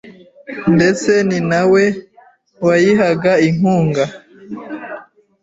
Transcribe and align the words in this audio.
ndetse 0.75 1.11
ni 1.27 1.39
na 1.49 1.61
we 1.71 1.83
wayihaga 2.65 3.33
inkunga. 3.47 4.03